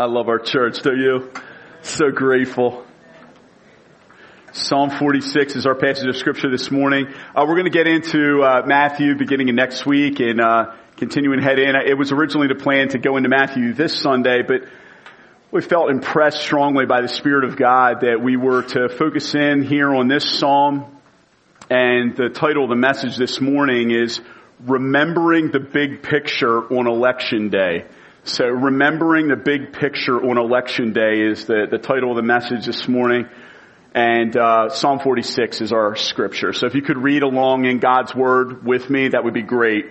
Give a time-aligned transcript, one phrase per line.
[0.00, 1.28] I love our church, don't you?
[1.82, 2.86] So grateful.
[4.52, 7.08] Psalm 46 is our passage of scripture this morning.
[7.34, 11.42] Uh, we're going to get into uh, Matthew beginning of next week and uh, continuing
[11.42, 11.74] head in.
[11.74, 14.68] It was originally the plan to go into Matthew this Sunday, but
[15.50, 19.64] we felt impressed strongly by the Spirit of God that we were to focus in
[19.64, 20.96] here on this psalm.
[21.70, 24.20] And the title of the message this morning is
[24.60, 27.86] Remembering the Big Picture on Election Day.
[28.28, 32.66] So remembering the big picture on election day is the, the title of the message
[32.66, 33.26] this morning.
[33.94, 36.52] And uh, Psalm 46 is our scripture.
[36.52, 39.86] So if you could read along in God's word with me, that would be great.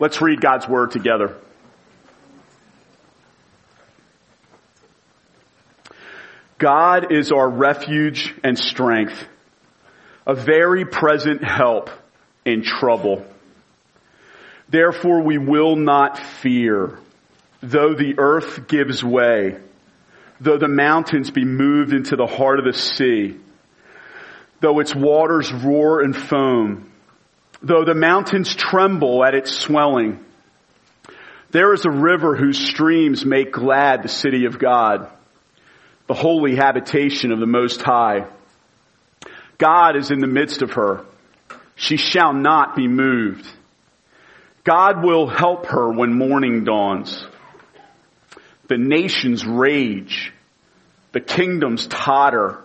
[0.00, 1.36] Let's read God's word together.
[6.58, 9.24] God is our refuge and strength,
[10.26, 11.90] a very present help
[12.44, 13.24] in trouble.
[14.68, 16.98] Therefore we will not fear
[17.62, 19.56] though the earth gives way,
[20.40, 23.36] though the mountains be moved into the heart of the sea,
[24.60, 26.90] though its waters roar and foam,
[27.62, 30.24] though the mountains tremble at its swelling,
[31.52, 35.08] there is a river whose streams make glad the city of God,
[36.08, 38.26] the holy habitation of the Most High.
[39.58, 41.04] God is in the midst of her.
[41.76, 43.46] She shall not be moved.
[44.64, 47.24] God will help her when morning dawns.
[48.72, 50.32] The nations rage.
[51.12, 52.64] The kingdoms totter.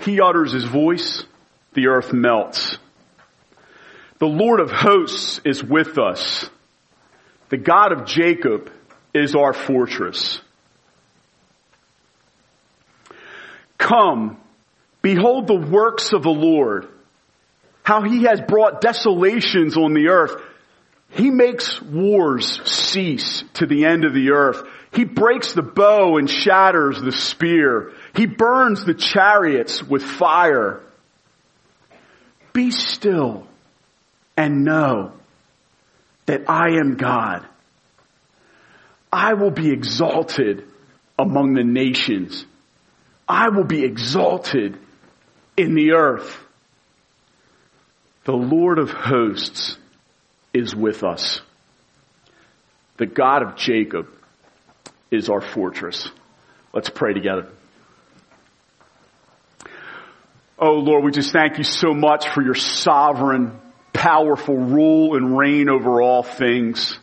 [0.00, 1.24] He utters his voice.
[1.72, 2.76] The earth melts.
[4.18, 6.50] The Lord of hosts is with us.
[7.48, 8.70] The God of Jacob
[9.14, 10.38] is our fortress.
[13.78, 14.36] Come,
[15.00, 16.88] behold the works of the Lord,
[17.84, 20.42] how he has brought desolations on the earth.
[21.08, 24.62] He makes wars cease to the end of the earth.
[24.92, 27.92] He breaks the bow and shatters the spear.
[28.14, 30.80] He burns the chariots with fire.
[32.52, 33.46] Be still
[34.36, 35.12] and know
[36.26, 37.46] that I am God.
[39.12, 40.64] I will be exalted
[41.18, 42.44] among the nations.
[43.28, 44.76] I will be exalted
[45.56, 46.36] in the earth.
[48.24, 49.76] The Lord of hosts
[50.52, 51.40] is with us.
[52.96, 54.08] The God of Jacob
[55.10, 56.10] is our fortress.
[56.72, 57.48] Let's pray together.
[60.58, 63.58] Oh Lord, we just thank you so much for your sovereign,
[63.92, 66.98] powerful rule and reign over all things.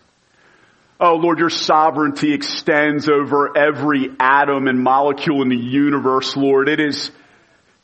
[0.99, 6.69] Oh Lord, your sovereignty extends over every atom and molecule in the universe, Lord.
[6.69, 7.11] It is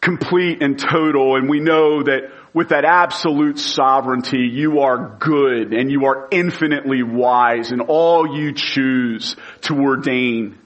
[0.03, 5.89] complete and total and we know that with that absolute sovereignty, you are good and
[5.89, 10.59] you are infinitely wise in all you choose to ordain.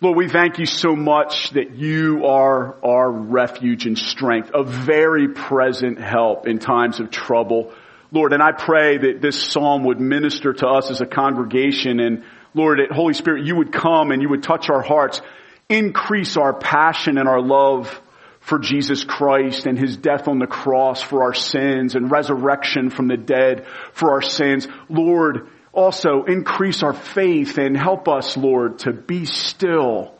[0.00, 5.28] Lord, we thank you so much that you are our refuge and strength, a very
[5.28, 7.72] present help in times of trouble.
[8.10, 12.24] Lord, and I pray that this psalm would minister to us as a congregation and
[12.54, 15.20] Lord, Holy Spirit, you would come and you would touch our hearts,
[15.68, 18.00] increase our passion and our love
[18.40, 23.08] for Jesus Christ and His death on the cross for our sins and resurrection from
[23.08, 24.66] the dead for our sins.
[24.88, 30.14] Lord, also increase our faith and help us, Lord, to be still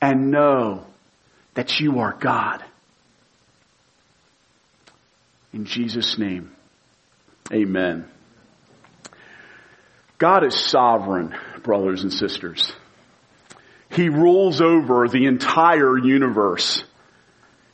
[0.00, 0.84] and know
[1.54, 2.62] that you are God.
[5.52, 6.50] In Jesus' name,
[7.50, 8.06] amen.
[10.18, 12.72] God is sovereign, brothers and sisters.
[13.92, 16.82] He rules over the entire universe.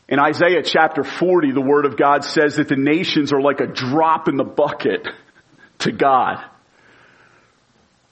[0.09, 3.67] In Isaiah chapter 40, the word of God says that the nations are like a
[3.67, 5.07] drop in the bucket
[5.81, 6.43] to God.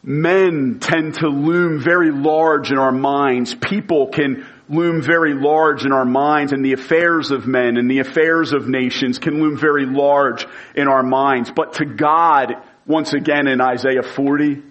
[0.02, 3.54] Men tend to loom very large in our minds.
[3.54, 7.98] People can loom very large in our minds and the affairs of men and the
[7.98, 10.46] affairs of nations can loom very large
[10.76, 11.50] in our minds.
[11.50, 12.54] But to God,
[12.86, 14.62] once again in Isaiah 40,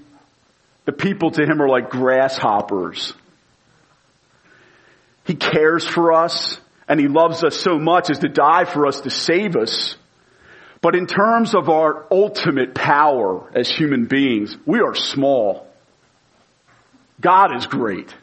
[0.86, 3.14] the people to him are like grasshoppers.
[5.26, 9.02] He cares for us and he loves us so much as to die for us
[9.02, 9.98] to save us.
[10.82, 15.68] But in terms of our ultimate power as human beings, we are small.
[17.20, 18.14] God is great.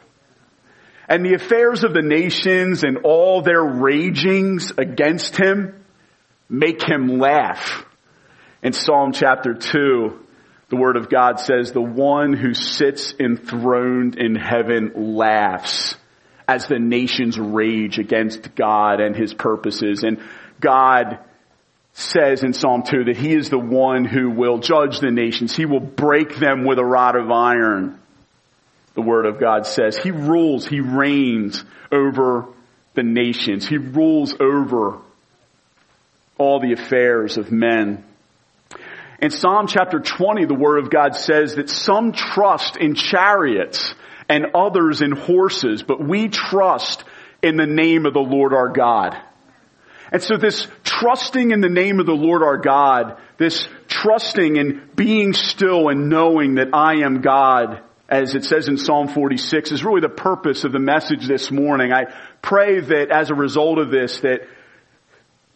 [1.09, 5.83] And the affairs of the nations and all their ragings against him
[6.47, 7.85] make him laugh.
[8.61, 10.19] In Psalm chapter 2,
[10.69, 15.97] the word of God says, the one who sits enthroned in heaven laughs
[16.47, 20.03] as the nations rage against God and his purposes.
[20.03, 20.19] And
[20.59, 21.19] God
[21.93, 25.55] says in Psalm 2 that he is the one who will judge the nations.
[25.55, 27.99] He will break them with a rod of iron.
[28.95, 29.97] the Word of God says.
[29.97, 32.45] He rules, He reigns over
[32.93, 33.67] the nations.
[33.67, 34.99] He rules over
[36.37, 38.03] all the affairs of men.
[39.19, 43.95] In Psalm chapter 20, the Word of God says that some trust in chariots
[44.29, 47.03] and others in horses, but we trust
[47.41, 49.17] in the name of the Lord our God.
[50.11, 54.95] And so this trusting in the name of the Lord our God, this trusting and
[54.95, 59.83] being still and knowing that I am God, as it says in Psalm 46, is
[59.83, 61.91] really the purpose of the message this morning.
[61.91, 64.47] I pray that as a result of this, that,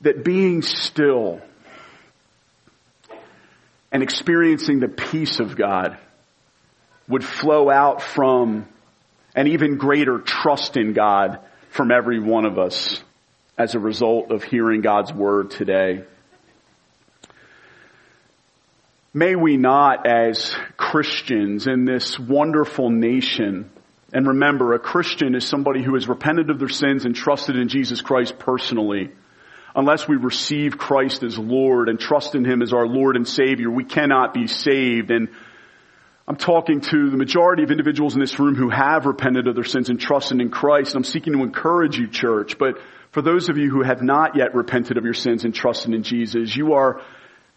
[0.02, 1.40] that being still
[3.92, 6.00] and experiencing the peace of God
[7.08, 8.68] would flow out from
[9.36, 11.40] an even greater trust in God
[11.70, 13.02] from every one of us
[13.58, 16.04] as a result of hearing God's word today.
[19.14, 23.72] May we not as Christians in this wonderful nation,
[24.14, 27.68] and remember a Christian is somebody who has repented of their sins and trusted in
[27.68, 29.10] Jesus Christ personally.
[29.76, 33.70] Unless we receive Christ as Lord and trust in Him as our Lord and Savior,
[33.70, 35.10] we cannot be saved.
[35.12, 35.30] And
[36.30, 39.64] I'm talking to the majority of individuals in this room who have repented of their
[39.64, 40.94] sins and trusted in Christ.
[40.94, 42.80] I'm seeking to encourage you, church, but
[43.12, 46.04] for those of you who have not yet repented of your sins and trusted in
[46.04, 47.02] Jesus, you are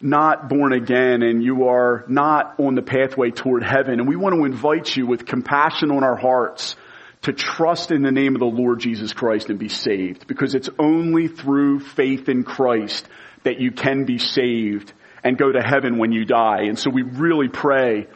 [0.00, 3.98] not born again and you are not on the pathway toward heaven.
[3.98, 6.76] And we want to invite you with compassion on our hearts
[7.22, 10.70] to trust in the name of the Lord Jesus Christ and be saved because it's
[10.78, 13.04] only through faith in Christ
[13.42, 14.92] that you can be saved
[15.24, 16.62] and go to heaven when you die.
[16.68, 18.06] And so we really pray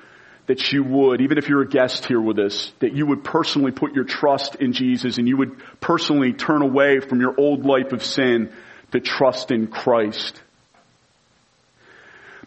[0.46, 3.72] that you would, even if you're a guest here with us, that you would personally
[3.72, 7.92] put your trust in Jesus and you would personally turn away from your old life
[7.92, 8.52] of sin
[8.92, 10.40] to trust in Christ.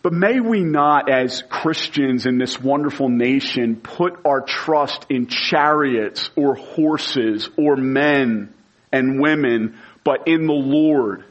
[0.03, 6.29] But may we not, as Christians in this wonderful nation, put our trust in chariots
[6.35, 8.53] or horses or men
[8.91, 11.25] and women, but in the Lord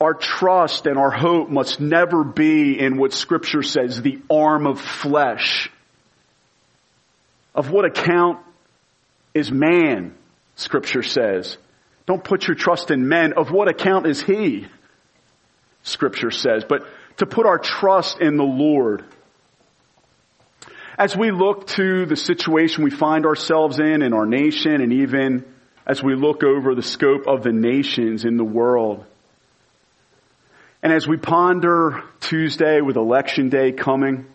[0.00, 4.80] our trust and our hope must never be in what scripture says, the arm of
[4.80, 5.70] flesh.
[7.54, 8.38] Of what account
[9.34, 10.14] is man,
[10.56, 11.58] scripture says.
[12.06, 13.34] Don't put your trust in men.
[13.34, 14.66] Of what account is he?
[15.82, 16.64] Scripture says.
[16.66, 16.86] But
[17.18, 19.04] to put our trust in the Lord.
[20.96, 25.44] As we look to the situation we find ourselves in, in our nation, and even
[25.86, 29.04] as we look over the scope of the nations in the world,
[30.82, 34.26] and as we ponder Tuesday with election day coming,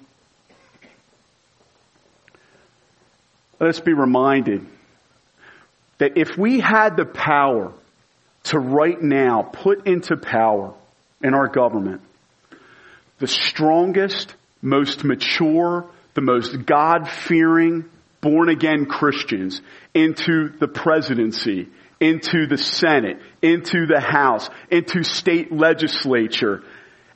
[3.60, 4.66] let us be reminded
[5.98, 7.74] that if we had the power
[8.44, 10.74] to right now put into power
[11.22, 12.02] in our government
[13.18, 17.86] the strongest, most mature, the most God-fearing,
[18.22, 19.62] born-again Christians
[19.94, 21.70] into the presidency
[22.06, 26.64] into the Senate, into the House, into state legislature,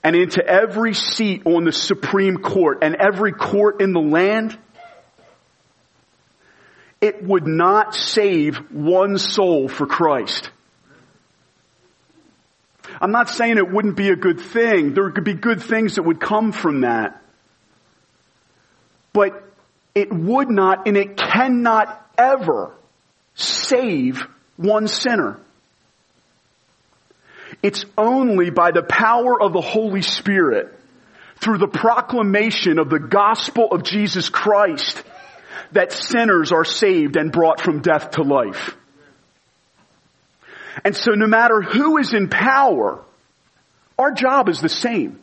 [0.03, 4.57] and into every seat on the Supreme Court and every court in the land,
[7.01, 10.49] it would not save one soul for Christ.
[12.99, 14.93] I'm not saying it wouldn't be a good thing.
[14.93, 17.21] There could be good things that would come from that.
[19.13, 19.43] But
[19.93, 22.73] it would not and it cannot ever
[23.35, 24.27] save
[24.59, 25.39] one sinner.
[27.63, 30.77] It's only by the power of the Holy Spirit,
[31.37, 35.01] through the proclamation of the gospel of Jesus Christ,
[35.71, 38.75] that sinners are saved and brought from death to life.
[40.83, 42.99] And so no matter who is in power,
[43.97, 45.19] our job is the same.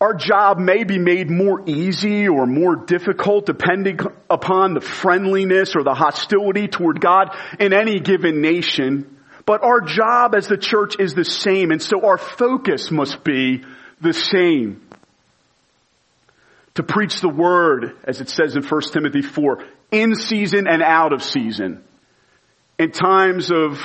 [0.00, 5.84] Our job may be made more easy or more difficult depending upon the friendliness or
[5.84, 9.18] the hostility toward God in any given nation.
[9.46, 13.64] But our job as the church is the same and so our focus must be
[14.00, 14.80] the same.
[16.74, 21.12] To preach the word, as it says in 1 Timothy 4, in season and out
[21.12, 21.84] of season.
[22.78, 23.78] In times of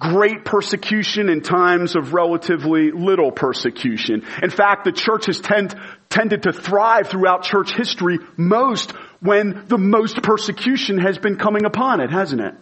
[0.00, 4.24] great persecution in times of relatively little persecution.
[4.42, 5.74] In fact, the church has tend,
[6.10, 12.00] tended to thrive throughout church history most when the most persecution has been coming upon
[12.00, 12.54] it, hasn't it?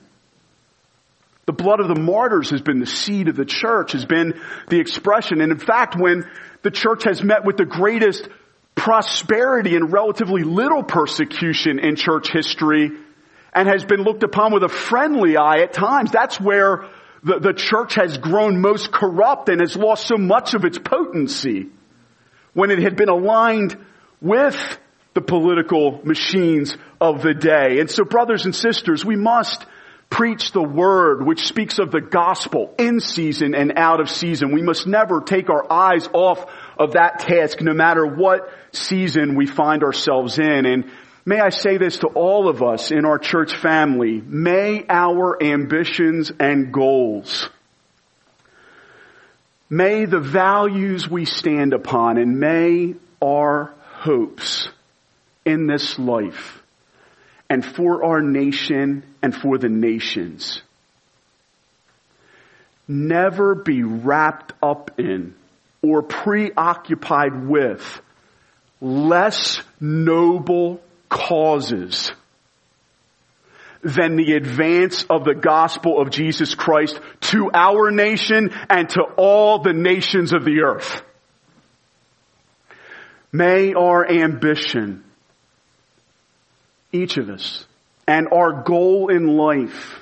[1.45, 4.79] The blood of the martyrs has been the seed of the church, has been the
[4.79, 5.41] expression.
[5.41, 6.25] And in fact, when
[6.63, 8.29] the church has met with the greatest
[8.77, 12.93] prosperity and relatively little persecution in church history
[13.53, 16.89] and has been looked upon with a friendly eye at times, that's where
[17.23, 21.69] the, the church has grown most corrupt and has lost so much of its potency
[22.53, 23.77] when it had been aligned
[24.21, 24.57] with
[25.15, 27.81] the political machines of the day.
[27.81, 29.65] And so brothers and sisters, we must
[30.11, 34.53] preach the word which speaks of the gospel in season and out of season.
[34.53, 36.45] We must never take our eyes off
[36.79, 40.67] of that task no matter what season we find ourselves in.
[40.67, 40.91] And
[41.25, 46.33] may I say this to all of us in our church family, may our ambitions
[46.39, 47.49] and goals
[49.73, 54.69] May the values we stand upon and may our hopes
[55.47, 56.63] in this life
[57.49, 60.61] and for our nation and for the nations
[62.87, 65.35] never be wrapped up in
[65.81, 68.03] or preoccupied with
[68.83, 72.11] less noble causes
[73.83, 79.59] than the advance of the gospel of Jesus Christ to our nation and to all
[79.59, 81.03] the nations of the earth.
[83.31, 85.05] May our ambition,
[86.93, 87.67] each of us,
[88.07, 90.01] and our goal in life,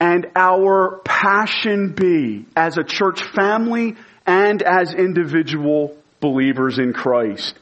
[0.00, 3.96] and our passion be as a church family
[4.26, 7.54] and as individual believers in Christ.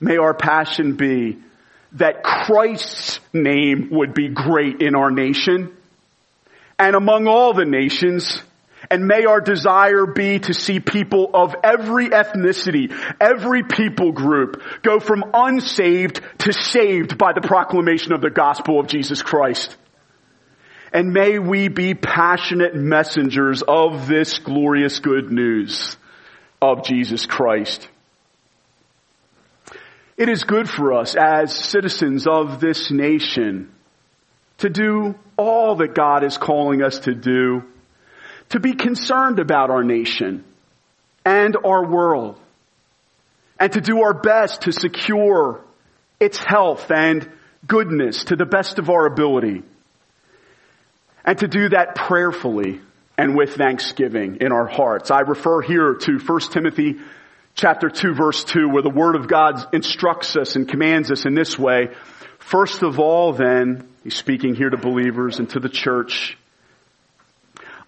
[0.00, 1.38] May our passion be
[1.92, 5.76] that Christ's name would be great in our nation
[6.78, 8.42] and among all the nations.
[8.90, 12.90] And may our desire be to see people of every ethnicity,
[13.20, 18.86] every people group go from unsaved to saved by the proclamation of the gospel of
[18.86, 19.76] Jesus Christ.
[20.92, 25.96] And may we be passionate messengers of this glorious good news
[26.62, 27.86] of Jesus Christ.
[30.20, 33.72] It is good for us as citizens of this nation
[34.58, 37.64] to do all that God is calling us to do,
[38.50, 40.44] to be concerned about our nation
[41.24, 42.38] and our world,
[43.58, 45.62] and to do our best to secure
[46.20, 47.26] its health and
[47.66, 49.62] goodness to the best of our ability,
[51.24, 52.78] and to do that prayerfully
[53.16, 55.10] and with thanksgiving in our hearts.
[55.10, 57.00] I refer here to 1 Timothy
[57.54, 61.34] chapter 2 verse 2 where the word of God instructs us and commands us in
[61.34, 61.88] this way.
[62.38, 66.36] First of all then, he's speaking here to believers and to the church.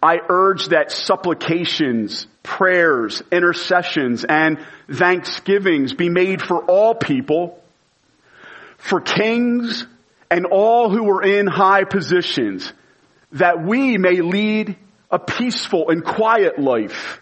[0.03, 4.59] I urge that supplications, prayers, intercessions, and
[4.91, 7.63] thanksgivings be made for all people,
[8.79, 9.87] for kings
[10.29, 12.73] and all who are in high positions,
[13.33, 14.77] that we may lead
[15.11, 17.22] a peaceful and quiet life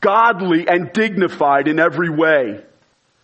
[0.00, 2.62] godly and dignified in every way.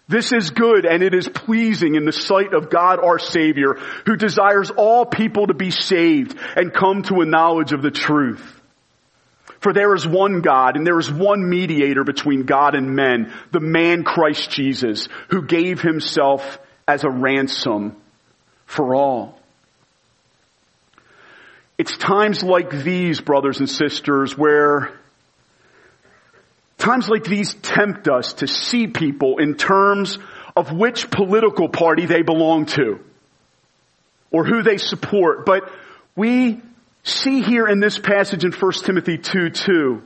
[0.09, 3.75] This is good and it is pleasing in the sight of God our Savior,
[4.07, 8.61] who desires all people to be saved and come to a knowledge of the truth.
[9.61, 13.61] For there is one God and there is one mediator between God and men, the
[13.61, 17.97] man Christ Jesus, who gave himself as a ransom
[18.67, 19.38] for all.
[21.79, 24.93] It's times like these, brothers and sisters, where
[26.83, 30.19] Times like these tempt us to see people in terms
[30.57, 32.99] of which political party they belong to
[34.33, 35.47] or who they support.
[35.47, 35.71] But
[36.17, 36.61] we
[37.05, 40.03] see here in this passage in 1 Timothy 2 2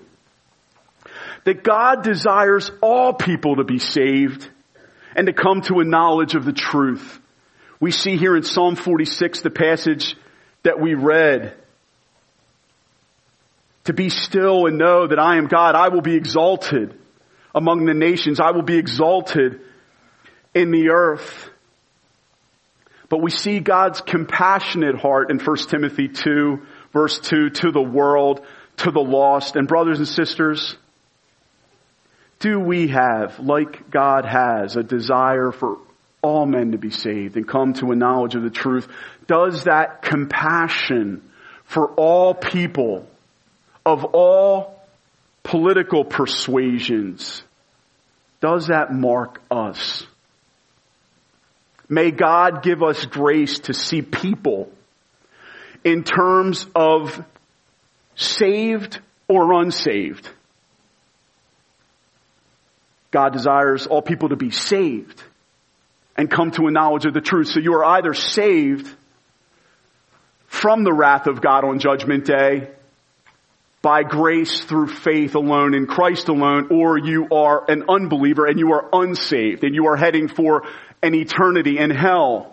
[1.45, 4.47] that God desires all people to be saved
[5.17, 7.19] and to come to a knowledge of the truth.
[7.81, 10.15] We see here in Psalm 46, the passage
[10.63, 11.55] that we read,
[13.87, 15.75] to be still and know that I am God.
[15.75, 16.97] I will be exalted
[17.55, 18.39] among the nations.
[18.39, 19.61] I will be exalted
[20.55, 21.49] in the earth.
[23.09, 26.63] But we see God's compassionate heart in 1 Timothy 2
[26.93, 28.45] verse 2 to the world,
[28.79, 29.55] to the lost.
[29.55, 30.77] And brothers and sisters,
[32.39, 35.77] do we have, like God has, a desire for
[36.23, 38.89] all men to be saved and come to a knowledge of the truth?
[39.27, 41.23] Does that compassion
[41.65, 43.07] for all people
[43.87, 44.83] of all
[45.45, 47.43] political persuasions,
[48.41, 50.05] does that mark us?
[51.89, 54.73] May God give us grace to see people
[55.85, 57.25] in terms of
[58.17, 60.29] saved or unsaved.
[63.13, 65.23] God desires all people to be saved
[66.17, 67.47] and come to a knowledge of the truth.
[67.47, 68.93] So you are either saved
[70.49, 72.71] from the wrath of God on judgment day
[73.87, 78.73] by grace through faith alone in Christ alone, or you are an unbeliever and you
[78.73, 80.65] are unsaved and you are heading for
[81.05, 82.53] an eternity in hell.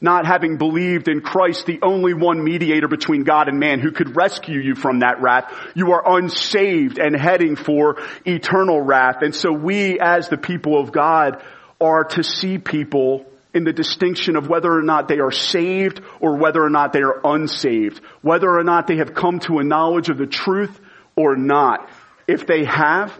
[0.00, 4.14] not having believed in Christ, the only one mediator between God and man who could
[4.14, 5.52] rescue you from that wrath.
[5.74, 9.22] You are unsaved and heading for eternal wrath.
[9.22, 11.42] And so we as the people of God
[11.80, 13.24] are to see people
[13.56, 17.00] in the distinction of whether or not they are saved or whether or not they
[17.00, 20.78] are unsaved, whether or not they have come to a knowledge of the truth
[21.16, 21.88] or not.
[22.26, 23.18] If they have,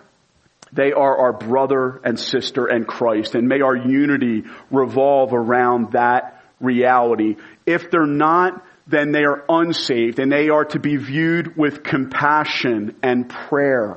[0.75, 6.45] they are our brother and sister in Christ and may our unity revolve around that
[6.61, 7.37] reality.
[7.65, 12.95] If they're not, then they are unsaved and they are to be viewed with compassion
[13.03, 13.97] and prayer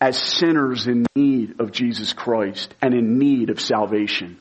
[0.00, 4.38] as sinners in need of Jesus Christ and in need of salvation.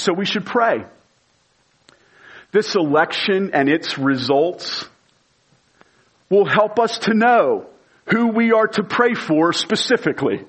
[0.00, 0.84] So we should pray.
[2.52, 4.88] This election and its results
[6.28, 7.66] will help us to know
[8.06, 10.44] who we are to pray for specifically.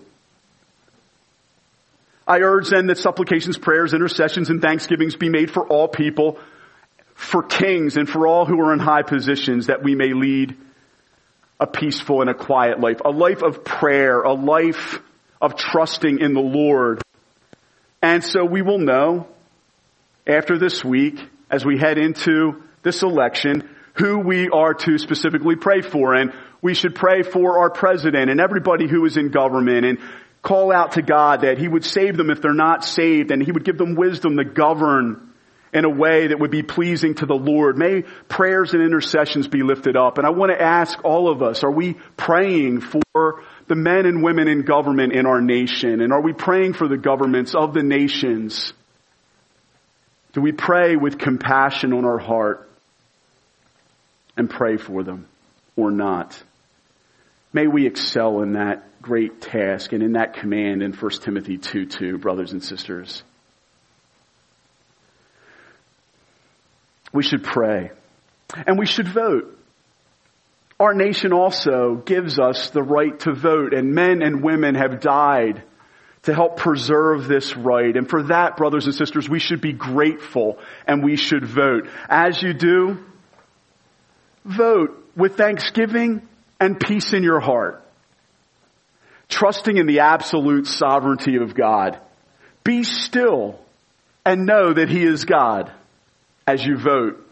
[2.28, 6.40] I urge then that supplications, prayers, intercessions, and thanksgivings be made for all people,
[7.14, 10.56] for kings, and for all who are in high positions, that we may lead
[11.60, 15.02] a peaceful and a quiet life, a life of prayer, a life
[15.42, 17.02] of trusting in the Lord.
[18.02, 19.28] And so we will know
[20.28, 25.82] after this week, as we head into this election, who we are to specifically pray
[25.82, 26.14] for.
[26.14, 30.00] And we should pray for our president and everybody who is in government and
[30.42, 33.52] call out to God that He would save them if they're not saved and He
[33.52, 35.28] would give them wisdom to govern
[35.74, 37.78] in a way that would be pleasing to the Lord.
[37.78, 40.18] May prayers and intercessions be lifted up.
[40.18, 44.22] And I want to ask all of us, are we praying for the men and
[44.22, 46.02] women in government in our nation?
[46.02, 48.74] And are we praying for the governments of the nations?
[50.34, 52.70] Do we pray with compassion on our heart
[54.38, 55.28] and pray for them
[55.76, 56.42] or not?
[57.54, 61.86] May we excel in that great task and in that command in 1 Timothy 2
[61.86, 63.24] 2, brothers and sisters.
[67.12, 67.92] We should pray.
[68.54, 69.58] And we should vote.
[70.80, 75.64] Our nation also gives us the right to vote, and men and women have died
[76.24, 77.96] to help preserve this right.
[77.96, 81.88] And for that, brothers and sisters, we should be grateful and we should vote.
[82.10, 83.00] As you do,
[84.46, 86.28] vote with thanksgiving
[86.60, 87.82] and peace in your heart
[89.32, 91.98] trusting in the absolute sovereignty of God.
[92.64, 93.60] Be still
[94.24, 95.72] and know that He is God
[96.46, 97.26] as you vote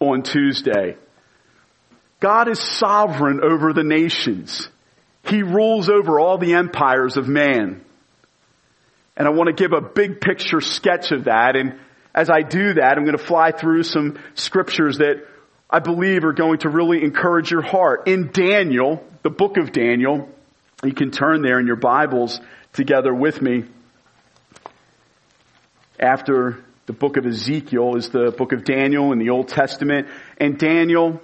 [0.00, 0.96] on Tuesday.
[2.18, 4.68] God is sovereign over the nations.
[5.24, 7.82] He rules over all the empires of man.
[9.20, 11.54] And I want to give a big picture sketch of that.
[11.54, 11.78] And
[12.14, 15.26] as I do that, I'm going to fly through some scriptures that
[15.68, 18.08] I believe are going to really encourage your heart.
[18.08, 20.30] In Daniel, the book of Daniel,
[20.82, 22.40] you can turn there in your Bibles
[22.72, 23.64] together with me.
[25.98, 30.08] After the book of Ezekiel is the book of Daniel in the Old Testament.
[30.38, 31.20] And Daniel,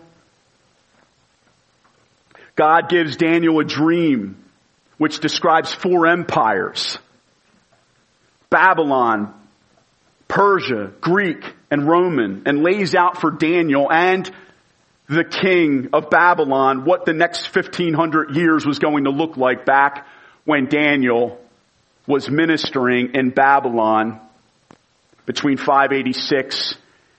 [2.57, 4.45] God gives Daniel a dream
[4.99, 6.99] which describes four empires.
[8.51, 9.35] Babylon,
[10.29, 14.31] Persia, Greek, and Roman, and lays out for Daniel and
[15.09, 20.07] the king of Babylon what the next 1500 years was going to look like back
[20.45, 21.41] when Daniel
[22.07, 24.21] was ministering in Babylon
[25.27, 26.77] between 586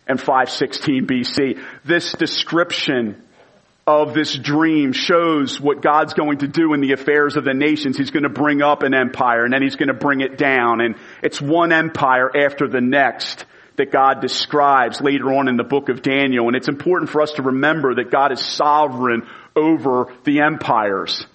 [0.08, 1.62] and 516 BC.
[1.84, 3.22] This description
[3.88, 7.98] of this dream shows what God's going to do in the affairs of the nations.
[7.98, 10.82] He's going to bring up an empire and then he's going to bring it down
[10.82, 13.46] and it's one empire after the next
[13.78, 16.48] that God describes later on in the book of Daniel.
[16.48, 21.26] And it's important for us to remember that God is sovereign over the empires.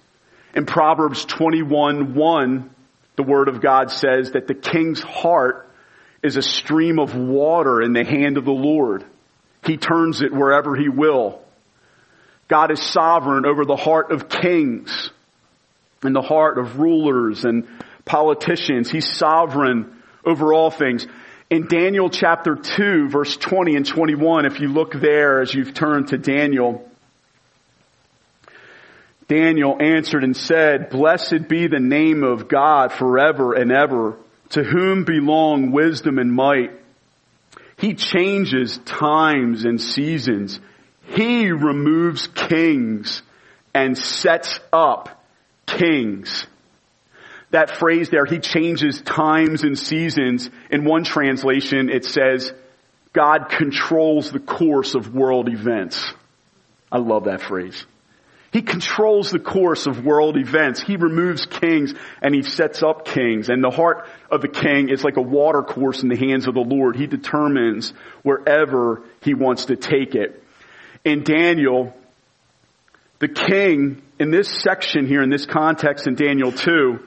[0.53, 2.69] In Proverbs 21, 1,
[3.15, 5.69] the word of God says that the king's heart
[6.21, 9.03] is a stream of water in the hand of the Lord.
[9.65, 11.42] He turns it wherever he will.
[12.53, 15.09] God is sovereign over the heart of kings
[16.03, 17.67] and the heart of rulers and
[18.05, 18.91] politicians.
[18.91, 21.07] He's sovereign over all things
[21.49, 26.09] in Daniel chapter 2 verse 20 and 21, if you look there as you've turned
[26.09, 26.87] to Daniel,
[29.27, 34.15] Daniel answered and said, Blessed be the name of God forever and ever,
[34.49, 36.69] to whom belong wisdom and might.
[37.77, 40.59] He changes times and seasons.
[41.03, 43.21] He removes kings
[43.73, 45.23] and sets up
[45.65, 46.47] kings
[47.53, 50.49] that phrase there, he changes times and seasons.
[50.71, 52.51] In one translation, it says,
[53.13, 56.13] God controls the course of world events.
[56.91, 57.85] I love that phrase.
[58.51, 60.81] He controls the course of world events.
[60.81, 63.49] He removes kings and he sets up kings.
[63.49, 66.55] And the heart of the king is like a water course in the hands of
[66.55, 66.95] the Lord.
[66.95, 70.42] He determines wherever he wants to take it.
[71.03, 71.93] In Daniel,
[73.19, 76.99] the king in this section here, in this context in Daniel 2,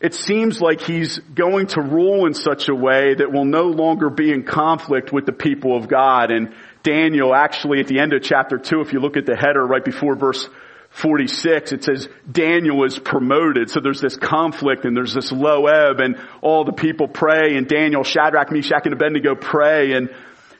[0.00, 4.10] it seems like he's going to rule in such a way that will no longer
[4.10, 6.30] be in conflict with the people of God.
[6.30, 9.64] And Daniel actually at the end of chapter 2, if you look at the header
[9.64, 10.46] right before verse
[10.90, 13.70] 46, it says Daniel is promoted.
[13.70, 17.66] So there's this conflict and there's this low ebb and all the people pray and
[17.66, 20.10] Daniel, Shadrach, Meshach, and Abednego pray and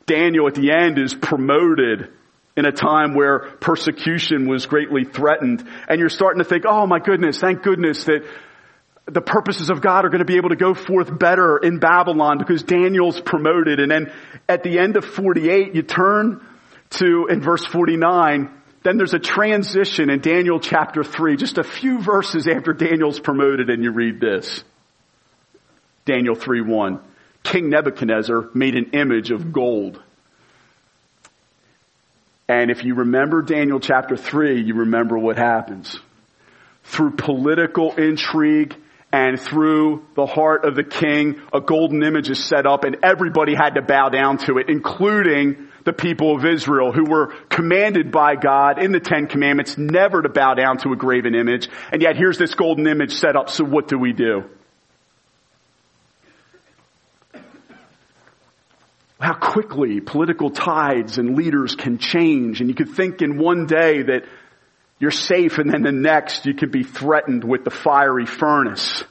[0.06, 2.10] Daniel at the end is promoted
[2.56, 5.66] in a time where persecution was greatly threatened.
[5.88, 8.24] And you're starting to think, oh my goodness, thank goodness that
[9.06, 12.38] the purposes of God are going to be able to go forth better in Babylon
[12.38, 13.80] because Daniel's promoted.
[13.80, 14.12] And then
[14.48, 16.46] at the end of 48, you turn
[16.90, 18.50] to, in verse 49,
[18.82, 23.68] then there's a transition in Daniel chapter 3, just a few verses after Daniel's promoted
[23.68, 24.62] and you read this.
[26.04, 27.00] Daniel 3 1.
[27.44, 30.02] King Nebuchadnezzar made an image of gold.
[32.48, 35.98] And if you remember Daniel chapter 3, you remember what happens.
[36.84, 38.74] Through political intrigue
[39.12, 43.54] and through the heart of the king, a golden image is set up and everybody
[43.54, 48.36] had to bow down to it, including the people of Israel who were commanded by
[48.36, 51.68] God in the Ten Commandments never to bow down to a graven image.
[51.92, 54.44] And yet here's this golden image set up, so what do we do?
[59.24, 64.02] How quickly political tides and leaders can change and you could think in one day
[64.02, 64.26] that
[64.98, 69.02] you're safe and then the next you could be threatened with the fiery furnace.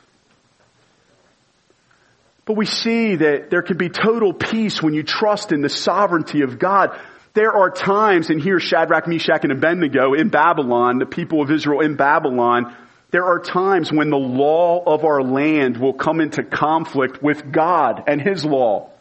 [2.46, 6.44] But we see that there can be total peace when you trust in the sovereignty
[6.44, 6.96] of God.
[7.34, 11.82] There are times, and here Shadrach, Meshach, and Abednego in Babylon, the people of Israel
[11.82, 12.76] in Babylon,
[13.10, 18.04] there are times when the law of our land will come into conflict with God
[18.06, 18.93] and His law.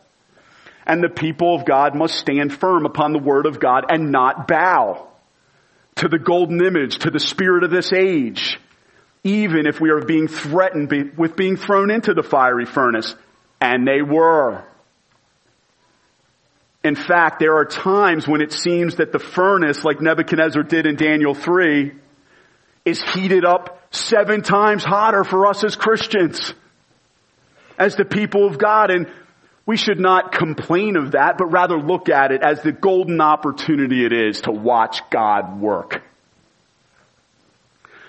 [0.86, 4.48] And the people of God must stand firm upon the word of God and not
[4.48, 5.08] bow
[5.96, 8.58] to the golden image, to the spirit of this age,
[9.24, 13.14] even if we are being threatened with being thrown into the fiery furnace.
[13.60, 14.64] And they were.
[16.82, 20.96] In fact, there are times when it seems that the furnace, like Nebuchadnezzar did in
[20.96, 21.92] Daniel 3,
[22.84, 26.54] is heated up seven times hotter for us as Christians,
[27.78, 28.90] as the people of God.
[28.90, 29.06] And
[29.64, 34.04] we should not complain of that, but rather look at it as the golden opportunity
[34.04, 36.02] it is to watch God work.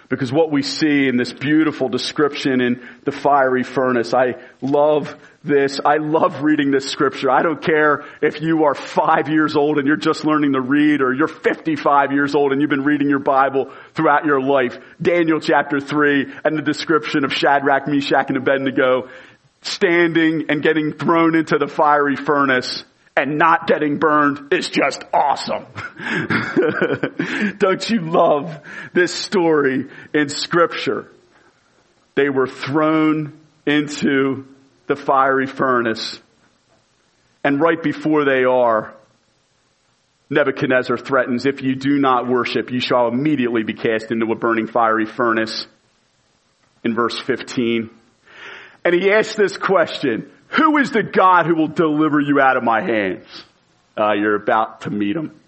[0.09, 5.79] Because what we see in this beautiful description in the fiery furnace, I love this.
[5.83, 7.31] I love reading this scripture.
[7.31, 11.01] I don't care if you are five years old and you're just learning to read
[11.01, 14.77] or you're 55 years old and you've been reading your Bible throughout your life.
[15.01, 19.09] Daniel chapter 3 and the description of Shadrach, Meshach, and Abednego
[19.63, 22.83] standing and getting thrown into the fiery furnace
[23.15, 25.65] and not getting burned is just awesome.
[27.57, 28.59] Don't you love
[28.93, 31.11] this story in scripture?
[32.15, 34.45] They were thrown into
[34.87, 36.19] the fiery furnace
[37.43, 38.93] and right before they are,
[40.29, 44.67] Nebuchadnezzar threatens, if you do not worship, you shall immediately be cast into a burning
[44.67, 45.67] fiery furnace.
[46.83, 47.89] In verse 15
[48.85, 52.63] and he asked this question, who is the God who will deliver you out of
[52.63, 53.25] my hands?
[53.97, 55.39] Uh, you're about to meet him.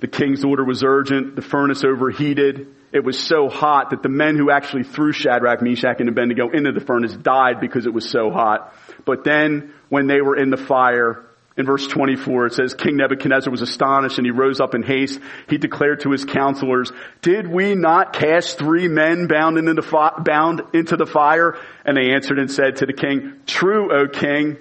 [0.00, 1.34] The king's order was urgent.
[1.34, 2.68] The furnace overheated.
[2.92, 6.72] It was so hot that the men who actually threw Shadrach, Meshach, and Abednego into
[6.72, 8.72] the furnace died because it was so hot.
[9.04, 11.24] But then when they were in the fire,
[11.58, 15.18] in verse 24, it says, King Nebuchadnezzar was astonished and he rose up in haste.
[15.48, 20.20] He declared to his counselors, did we not cast three men bound into the, fi-
[20.20, 21.58] bound into the fire?
[21.84, 24.56] And they answered and said to the king, true, O king.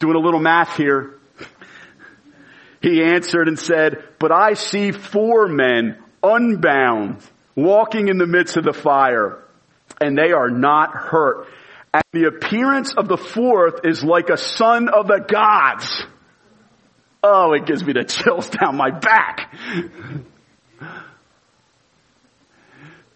[0.00, 1.14] Doing a little math here.
[2.82, 7.22] He answered and said, but I see four men unbound
[7.54, 9.38] walking in the midst of the fire
[10.00, 11.46] and they are not hurt.
[11.94, 16.04] And the appearance of the fourth is like a son of the gods.
[17.22, 19.54] Oh, it gives me the chills down my back.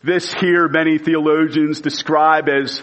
[0.03, 2.83] This here many theologians describe as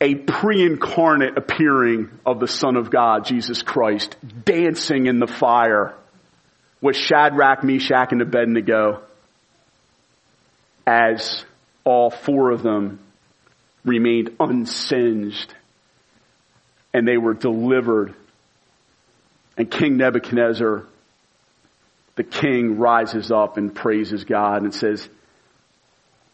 [0.00, 5.94] a pre-incarnate appearing of the Son of God, Jesus Christ, dancing in the fire
[6.80, 9.02] with Shadrach, Meshach, and Abednego
[10.86, 11.44] as
[11.84, 13.00] all four of them
[13.84, 15.54] remained unsinged
[16.92, 18.14] and they were delivered
[19.56, 20.86] and King Nebuchadnezzar
[22.20, 25.08] the king rises up and praises God and says,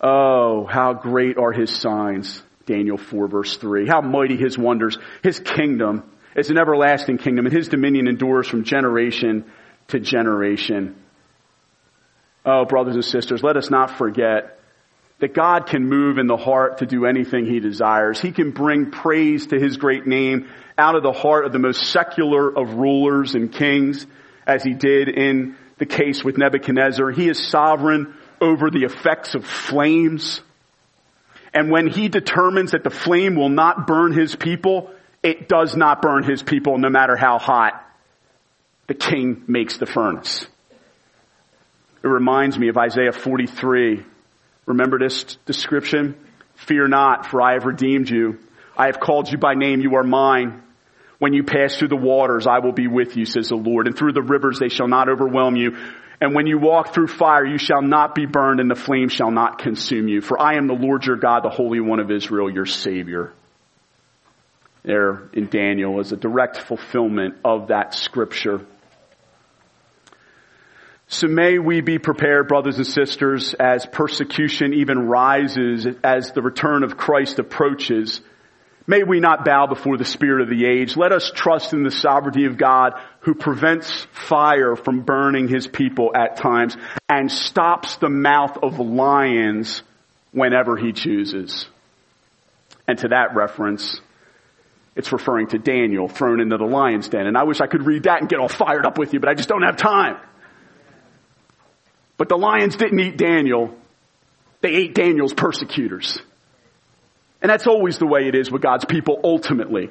[0.01, 2.43] Oh, how great are his signs.
[2.67, 3.87] Daniel 4 verse 3.
[3.87, 4.99] How mighty his wonders.
[5.23, 6.03] His kingdom
[6.35, 9.45] is an everlasting kingdom and his dominion endures from generation
[9.89, 10.97] to generation.
[12.45, 14.59] Oh, brothers and sisters, let us not forget
[15.19, 18.21] that God can move in the heart to do anything he desires.
[18.21, 21.85] He can bring praise to his great name out of the heart of the most
[21.91, 24.07] secular of rulers and kings,
[24.47, 27.11] as he did in the case with Nebuchadnezzar.
[27.11, 30.41] He is sovereign over the effects of flames.
[31.55, 34.91] And when he determines that the flame will not burn his people,
[35.23, 37.83] it does not burn his people no matter how hot
[38.87, 40.47] the king makes the furnace.
[42.03, 44.05] It reminds me of Isaiah 43.
[44.67, 46.17] Remember this description?
[46.55, 48.39] Fear not, for I have redeemed you.
[48.77, 49.81] I have called you by name.
[49.81, 50.63] You are mine.
[51.19, 53.87] When you pass through the waters, I will be with you, says the Lord.
[53.87, 55.77] And through the rivers, they shall not overwhelm you.
[56.21, 59.31] And when you walk through fire, you shall not be burned and the flame shall
[59.31, 60.21] not consume you.
[60.21, 63.33] For I am the Lord your God, the Holy One of Israel, your Savior.
[64.83, 68.65] There in Daniel is a direct fulfillment of that scripture.
[71.09, 76.83] So may we be prepared, brothers and sisters, as persecution even rises, as the return
[76.83, 78.21] of Christ approaches.
[78.89, 80.97] May we not bow before the spirit of the age.
[80.97, 86.11] Let us trust in the sovereignty of God who prevents fire from burning his people
[86.15, 86.77] at times
[87.09, 89.83] and stops the mouth of lions
[90.33, 91.67] whenever he chooses.
[92.89, 94.01] And to that reference,
[94.97, 97.27] it's referring to Daniel thrown into the lion's den.
[97.27, 99.29] And I wish I could read that and get all fired up with you, but
[99.29, 100.17] I just don't have time.
[102.17, 103.75] But the lions didn't eat Daniel.
[104.63, 106.19] They ate Daniel's persecutors.
[107.43, 109.91] And that's always the way it is with God's people ultimately.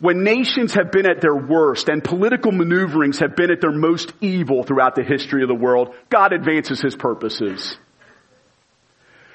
[0.00, 4.12] When nations have been at their worst and political maneuverings have been at their most
[4.20, 7.76] evil throughout the history of the world, God advances his purposes.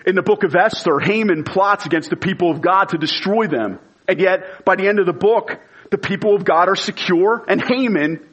[0.06, 3.80] In the book of Esther, Haman plots against the people of God to destroy them.
[4.10, 5.58] And yet, by the end of the book,
[5.90, 8.28] the people of God are secure and Haman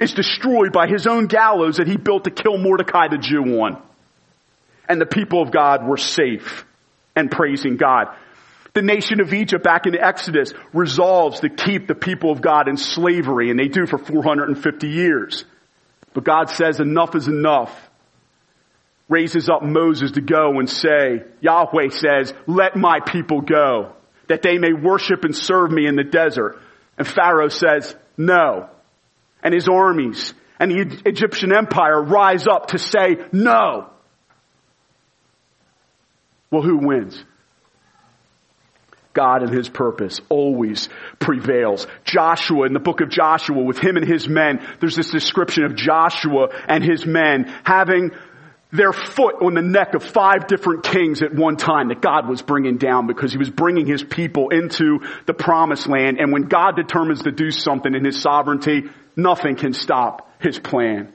[0.00, 3.82] is destroyed by his own gallows that he built to kill Mordecai the Jew on.
[4.88, 6.64] And the people of God were safe
[7.14, 8.14] and praising God.
[8.74, 12.76] The nation of Egypt back in Exodus resolves to keep the people of God in
[12.76, 15.44] slavery and they do for 450 years.
[16.14, 17.74] But God says enough is enough.
[19.08, 23.94] Raises up Moses to go and say, Yahweh says, let my people go
[24.28, 26.60] that they may worship and serve me in the desert.
[26.98, 28.68] And Pharaoh says, no
[29.42, 33.90] and his armies and the Egyptian empire rise up to say no.
[36.50, 37.22] Well, who wins?
[39.12, 41.86] God and his purpose always prevails.
[42.04, 45.74] Joshua in the book of Joshua with him and his men, there's this description of
[45.74, 48.12] Joshua and his men having
[48.70, 52.42] their foot on the neck of five different kings at one time that God was
[52.42, 56.18] bringing down because he was bringing his people into the promised land.
[56.20, 58.84] And when God determines to do something in his sovereignty,
[59.18, 61.12] nothing can stop his plan.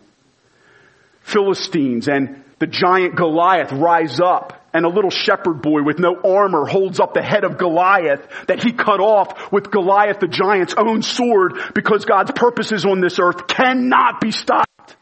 [1.21, 6.65] Philistines and the giant Goliath rise up and a little shepherd boy with no armor
[6.65, 11.01] holds up the head of Goliath that he cut off with Goliath the giant's own
[11.01, 14.95] sword because God's purposes on this earth cannot be stopped.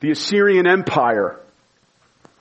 [0.00, 1.38] The Assyrian Empire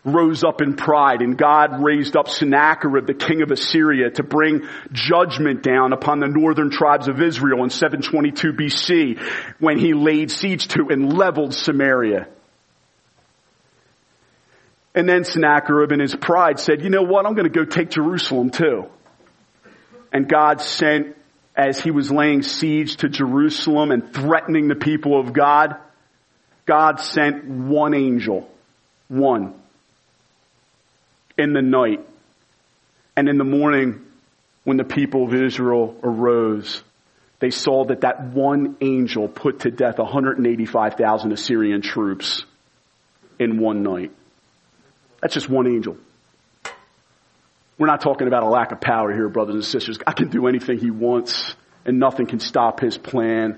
[0.04, 4.68] rose up in pride and God raised up Sennacherib, the king of Assyria, to bring
[4.92, 9.20] judgment down upon the northern tribes of Israel in 722 BC
[9.60, 12.28] when he laid siege to and leveled Samaria.
[14.96, 17.92] And then Sennacherib in his pride said, you know what, I'm going to go take
[17.92, 18.88] Jerusalem too.
[20.12, 21.16] And God sent,
[21.56, 25.78] as he was laying siege to Jerusalem and threatening the people of God,
[26.66, 28.50] God sent one angel,
[29.08, 29.61] one,
[31.38, 32.00] in the night.
[33.16, 34.06] And in the morning,
[34.64, 36.84] when the people of Israel arose,
[37.40, 42.46] they saw that that one angel put to death 185,000 Assyrian troops
[43.40, 44.12] in one night.
[45.22, 45.98] That's just one angel.
[47.78, 49.98] We're not talking about a lack of power here, brothers and sisters.
[49.98, 53.58] God can do anything He wants and nothing can stop His plan.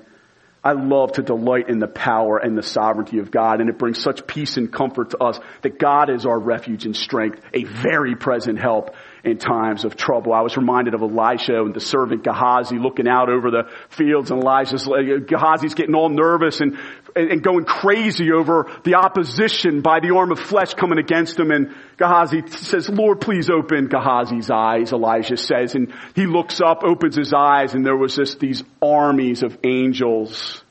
[0.63, 4.01] I love to delight in the power and the sovereignty of God, and it brings
[4.01, 8.15] such peace and comfort to us that God is our refuge and strength, a very
[8.15, 10.33] present help in times of trouble.
[10.33, 14.41] I was reminded of Elisha and the servant Gehazi looking out over the fields, and
[14.41, 16.77] Elijah's Gehazi's getting all nervous and
[17.15, 21.51] and going crazy over the opposition by the arm of flesh coming against him.
[21.51, 25.75] And Gehazi says, Lord, please open Gehazi's eyes, Elijah says.
[25.75, 30.63] And he looks up, opens his eyes, and there was just these armies of angels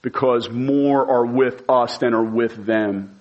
[0.00, 3.14] because more are with us than are with them.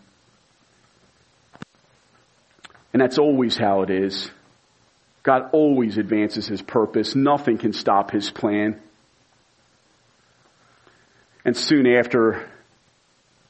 [2.94, 4.30] And that's always how it is.
[5.24, 7.16] God always advances his purpose.
[7.16, 8.80] Nothing can stop his plan.
[11.46, 12.50] And soon after,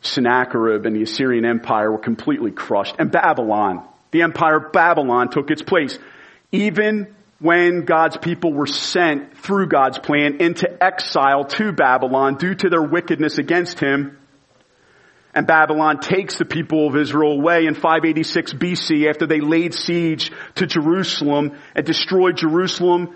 [0.01, 2.95] Sennacherib and the Assyrian Empire were completely crushed.
[2.99, 5.97] And Babylon, the empire of Babylon took its place.
[6.51, 12.69] Even when God's people were sent through God's plan into exile to Babylon due to
[12.69, 14.17] their wickedness against him,
[15.35, 20.31] and Babylon takes the people of Israel away in 586 BC after they laid siege
[20.55, 23.15] to Jerusalem and destroyed Jerusalem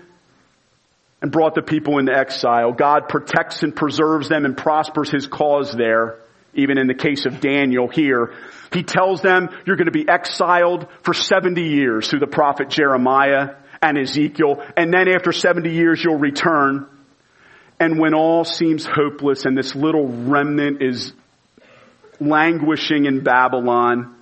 [1.22, 2.72] and brought the people into exile.
[2.72, 6.18] God protects and preserves them and prospers his cause there.
[6.54, 8.34] Even in the case of Daniel here,
[8.72, 13.56] he tells them you're going to be exiled for 70 years through the prophet Jeremiah
[13.80, 14.64] and Ezekiel.
[14.76, 16.86] And then after 70 years, you'll return.
[17.78, 21.12] And when all seems hopeless and this little remnant is
[22.20, 24.14] languishing in Babylon,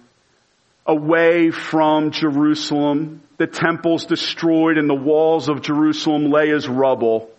[0.86, 7.30] away from Jerusalem, the temple's destroyed and the walls of Jerusalem lay as rubble,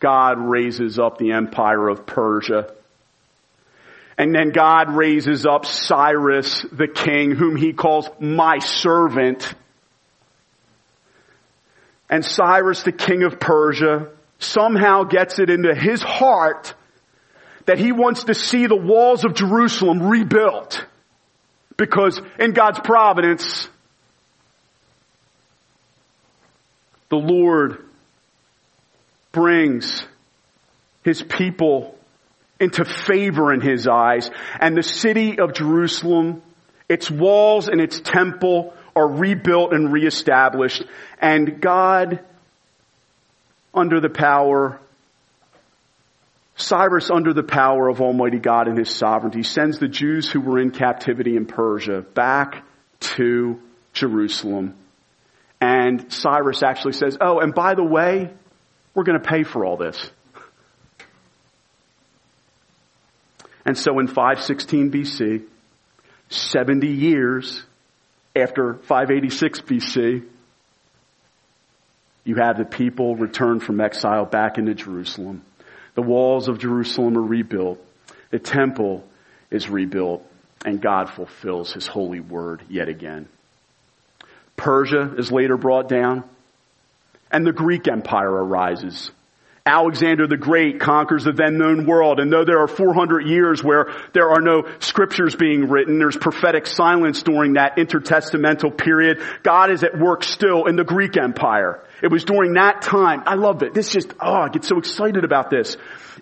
[0.00, 2.72] God raises up the empire of Persia.
[4.16, 9.54] And then God raises up Cyrus the king, whom he calls my servant.
[12.10, 14.08] And Cyrus the king of Persia
[14.40, 16.74] somehow gets it into his heart
[17.68, 20.86] that he wants to see the walls of Jerusalem rebuilt.
[21.76, 23.68] Because in God's providence,
[27.10, 27.84] the Lord
[29.32, 30.02] brings
[31.04, 31.94] his people
[32.58, 34.30] into favor in his eyes.
[34.58, 36.40] And the city of Jerusalem,
[36.88, 40.84] its walls and its temple are rebuilt and reestablished.
[41.20, 42.20] And God,
[43.74, 44.80] under the power,
[46.58, 50.58] Cyrus, under the power of Almighty God and his sovereignty, sends the Jews who were
[50.58, 52.64] in captivity in Persia back
[53.00, 53.60] to
[53.92, 54.74] Jerusalem.
[55.60, 58.30] And Cyrus actually says, Oh, and by the way,
[58.92, 60.10] we're going to pay for all this.
[63.64, 65.44] And so in 516 BC,
[66.30, 67.62] 70 years
[68.34, 70.24] after 586 BC,
[72.24, 75.42] you have the people return from exile back into Jerusalem.
[75.98, 77.84] The walls of Jerusalem are rebuilt.
[78.30, 79.04] The temple
[79.50, 80.24] is rebuilt
[80.64, 83.26] and God fulfills his holy word yet again.
[84.56, 86.22] Persia is later brought down
[87.32, 89.10] and the Greek Empire arises.
[89.66, 92.20] Alexander the Great conquers the then known world.
[92.20, 96.68] And though there are 400 years where there are no scriptures being written, there's prophetic
[96.68, 99.20] silence during that intertestamental period.
[99.42, 101.82] God is at work still in the Greek Empire.
[102.02, 103.22] It was during that time.
[103.26, 103.74] I love it.
[103.74, 105.76] This just, oh, I get so excited about this.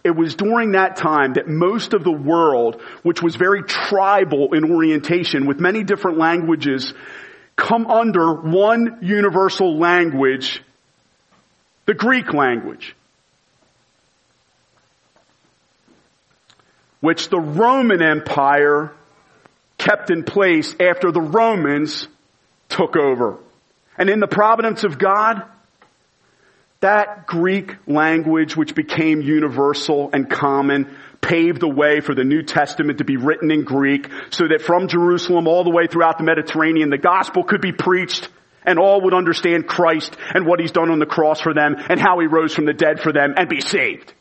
[0.05, 4.71] It was during that time that most of the world, which was very tribal in
[4.71, 6.95] orientation with many different languages,
[7.57, 10.62] come under one universal language,
[11.87, 12.95] the Greek language.
[17.07, 18.91] which the Roman Empire
[19.79, 22.09] kept in place after the Romans
[22.69, 23.39] took over.
[23.97, 25.45] And in the providence of God,
[26.87, 32.99] that Greek language, which became universal and common, paved the way for the New Testament
[32.99, 36.88] to be written in Greek so that from Jerusalem all the way throughout the Mediterranean,
[36.88, 38.29] the gospel could be preached
[38.64, 41.99] and all would understand Christ and what he's done on the cross for them and
[41.99, 44.12] how he rose from the dead for them and be saved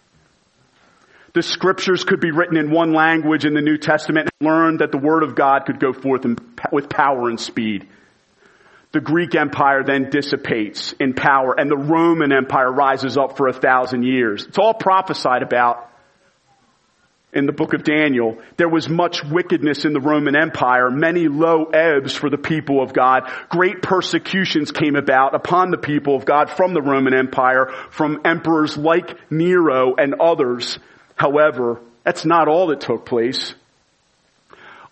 [1.35, 4.93] the scriptures could be written in one language in the New Testament and learn that
[4.93, 6.25] the word of God could go forth
[6.71, 7.85] with power and speed.
[8.95, 13.53] The Greek Empire then dissipates in power and the Roman Empire rises up for a
[13.53, 14.45] thousand years.
[14.45, 15.91] It's all prophesied about
[17.33, 18.37] in the book of Daniel.
[18.55, 22.93] There was much wickedness in the Roman Empire, many low ebbs for the people of
[22.93, 23.29] God.
[23.49, 28.77] Great persecutions came about upon the people of God from the Roman Empire, from emperors
[28.77, 30.79] like Nero and others
[31.15, 33.55] However, that's not all that took place.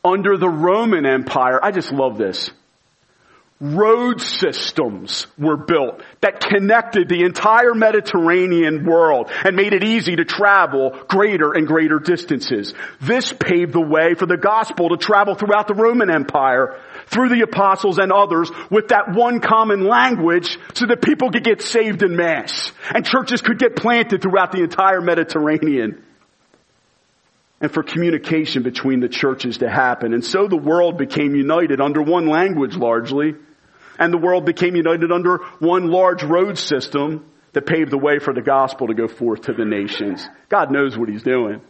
[0.04, 2.52] Under the Roman Empire, I just love this.
[3.66, 10.26] Road systems were built that connected the entire Mediterranean world and made it easy to
[10.26, 12.74] travel greater and greater distances.
[13.00, 17.40] This paved the way for the gospel to travel throughout the Roman Empire through the
[17.40, 22.18] apostles and others with that one common language so that people could get saved in
[22.18, 26.04] mass and churches could get planted throughout the entire Mediterranean
[27.62, 30.14] and for communication between the churches to happen.
[30.14, 33.36] And so the world became united under one language largely,
[34.04, 38.34] and the world became united under one large road system that paved the way for
[38.34, 40.28] the gospel to go forth to the nations.
[40.50, 41.62] God knows what He's doing.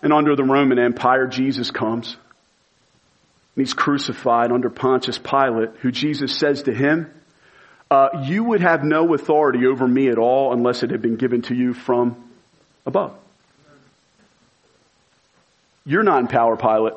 [0.00, 2.16] And under the Roman Empire, Jesus comes.
[3.56, 7.12] And he's crucified under Pontius Pilate, who Jesus says to him,
[7.90, 11.42] uh, You would have no authority over me at all unless it had been given
[11.42, 12.30] to you from
[12.86, 13.16] above.
[15.84, 16.94] You're not in power, Pilate.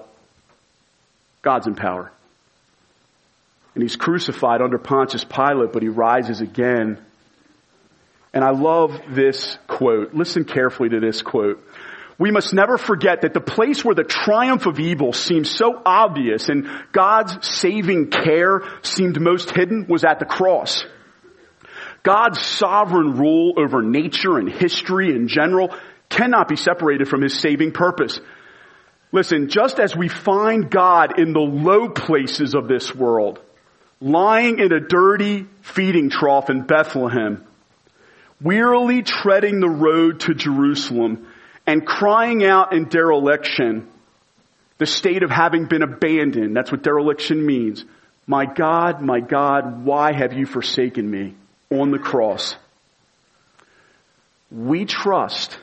[1.41, 2.11] God's in power.
[3.73, 6.99] And he's crucified under Pontius Pilate, but he rises again.
[8.33, 10.13] And I love this quote.
[10.13, 11.63] Listen carefully to this quote.
[12.17, 16.49] We must never forget that the place where the triumph of evil seemed so obvious
[16.49, 20.85] and God's saving care seemed most hidden was at the cross.
[22.03, 25.75] God's sovereign rule over nature and history in general
[26.09, 28.19] cannot be separated from his saving purpose.
[29.11, 33.39] Listen, just as we find God in the low places of this world,
[34.01, 37.45] lying in a dirty feeding trough in Bethlehem,
[38.41, 41.27] wearily treading the road to Jerusalem
[41.67, 43.87] and crying out in dereliction,
[44.79, 46.55] the state of having been abandoned.
[46.55, 47.85] That's what dereliction means.
[48.25, 51.35] My God, my God, why have you forsaken me
[51.69, 52.55] on the cross?
[54.51, 55.57] We trust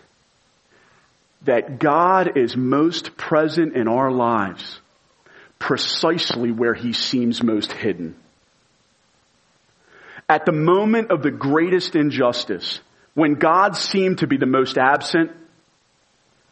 [1.42, 4.80] that God is most present in our lives
[5.58, 8.14] precisely where he seems most hidden.
[10.28, 12.80] At the moment of the greatest injustice,
[13.14, 15.32] when God seemed to be the most absent,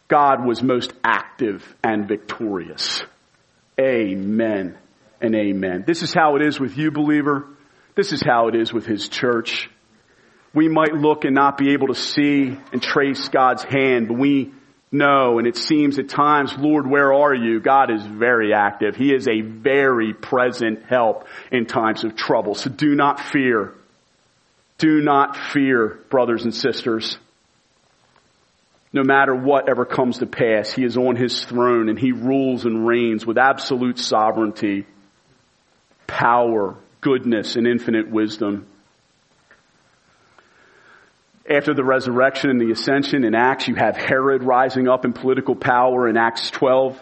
[0.07, 3.03] God was most active and victorious.
[3.79, 4.77] Amen
[5.21, 5.83] and amen.
[5.85, 7.47] This is how it is with you, believer.
[7.95, 9.69] This is how it is with his church.
[10.53, 14.53] We might look and not be able to see and trace God's hand, but we
[14.91, 17.59] know, and it seems at times, Lord, where are you?
[17.59, 18.95] God is very active.
[18.95, 22.55] He is a very present help in times of trouble.
[22.55, 23.73] So do not fear.
[24.77, 27.17] Do not fear, brothers and sisters.
[28.93, 32.87] No matter whatever comes to pass, He is on His throne and He rules and
[32.87, 34.85] reigns with absolute sovereignty,
[36.05, 38.67] power, goodness, and infinite wisdom
[41.49, 45.55] after the resurrection and the ascension in Acts, you have Herod rising up in political
[45.55, 47.01] power in Acts 12.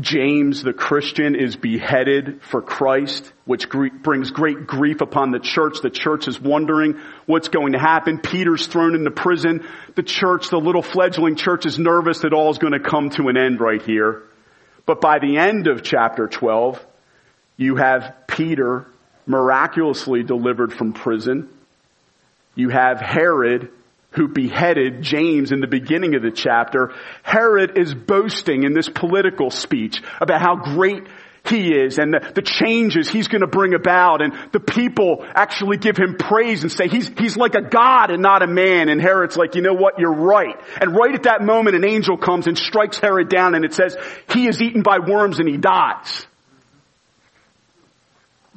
[0.00, 5.80] James, the Christian, is beheaded for Christ, which brings great grief upon the church.
[5.82, 8.18] The church is wondering what's going to happen.
[8.18, 9.66] Peter's thrown into prison.
[9.94, 13.28] The church, the little fledgling church is nervous that all is going to come to
[13.28, 14.22] an end right here.
[14.86, 16.84] But by the end of chapter 12,
[17.58, 18.86] you have Peter
[19.26, 21.50] miraculously delivered from prison
[22.54, 23.70] you have Herod
[24.12, 26.92] who beheaded James in the beginning of the chapter.
[27.22, 31.06] Herod is boasting in this political speech about how great
[31.44, 35.76] he is and the, the changes he's going to bring about and the people actually
[35.76, 39.00] give him praise and say he's, he's like a god and not a man and
[39.00, 40.54] Herod's like, you know what, you're right.
[40.80, 43.96] And right at that moment an angel comes and strikes Herod down and it says
[44.32, 46.26] he is eaten by worms and he dies.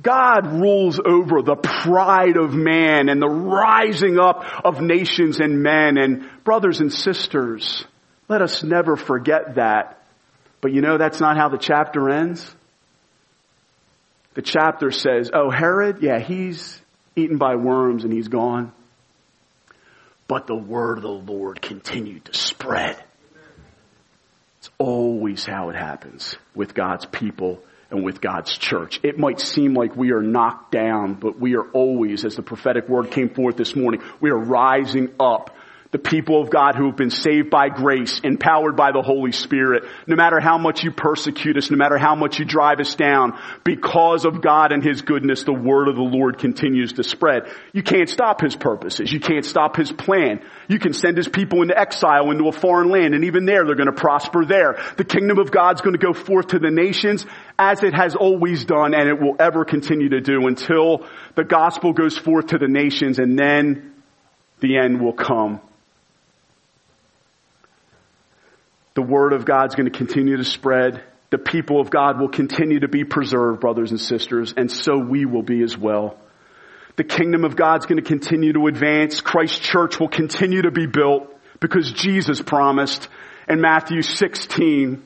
[0.05, 5.97] God rules over the pride of man and the rising up of nations and men
[5.97, 7.83] and brothers and sisters.
[8.29, 10.03] Let us never forget that.
[10.61, 12.55] But you know, that's not how the chapter ends.
[14.35, 16.79] The chapter says, oh, Herod, yeah, he's
[17.15, 18.73] eaten by worms and he's gone.
[20.27, 22.95] But the word of the Lord continued to spread.
[24.59, 27.59] It's always how it happens with God's people
[27.89, 28.99] and with God's church.
[29.03, 32.89] It might seem like we are knocked down, but we are always, as the prophetic
[32.89, 35.55] word came forth this morning, we are rising up
[35.91, 39.83] the people of God who have been saved by grace, empowered by the Holy Spirit,
[40.07, 43.39] no matter how much you persecute us, no matter how much you drive us down,
[43.63, 47.43] because of God and His goodness, the word of the Lord continues to spread.
[47.71, 49.11] You can't stop His purposes.
[49.11, 50.41] You can't stop His plan.
[50.67, 53.75] You can send His people into exile into a foreign land, and even there they're
[53.75, 54.77] going to prosper there.
[54.97, 57.25] The kingdom of God's going to go forth to the nations
[57.57, 61.05] as it has always done, and it will ever continue to do until
[61.35, 63.93] the gospel goes forth to the nations, and then
[64.59, 65.61] the end will come.
[68.95, 71.03] The word of God's going to continue to spread.
[71.29, 75.25] The people of God will continue to be preserved, brothers and sisters, and so we
[75.25, 76.17] will be as well.
[76.95, 79.19] The kingdom of God's going to continue to advance.
[79.19, 81.29] Christ's church will continue to be built
[81.59, 83.09] because Jesus promised
[83.49, 85.03] in Matthew 16,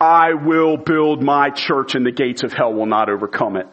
[0.00, 3.66] I will build my church and the gates of hell will not overcome it.